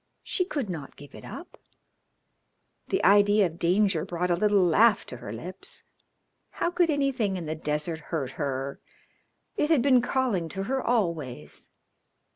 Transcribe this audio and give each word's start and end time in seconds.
She 0.23 0.45
could 0.45 0.67
not 0.67 0.95
give 0.95 1.13
it 1.13 1.23
up. 1.23 1.59
The 2.87 3.03
idea 3.05 3.45
of 3.45 3.59
danger 3.59 4.03
brought 4.03 4.31
a 4.31 4.35
little 4.35 4.63
laugh 4.65 5.05
to 5.05 5.17
her 5.17 5.31
lips. 5.31 5.83
How 6.53 6.71
could 6.71 6.89
anything 6.89 7.37
in 7.37 7.45
the 7.45 7.53
desert 7.53 7.99
hurt 8.09 8.31
her? 8.31 8.79
It 9.57 9.69
had 9.69 9.83
been 9.83 10.01
calling 10.01 10.49
to 10.49 10.63
her 10.63 10.81
always. 10.81 11.69